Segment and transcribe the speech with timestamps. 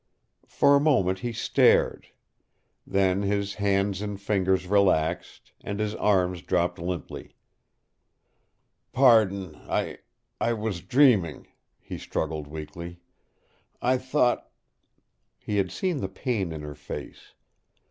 [0.47, 2.07] For a moment he stared;
[2.87, 7.35] then his hands and fingers relaxed, and his arms dropped limply.
[8.93, 9.99] "Pardon I
[10.39, 12.99] I was dreaming," he struggled weakly.
[13.79, 14.49] "I thought"
[15.45, 17.35] He had seen the pain in her face.